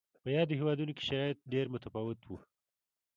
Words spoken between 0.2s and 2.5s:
په یادو هېوادونو کې شرایط ډېر متفاوت و.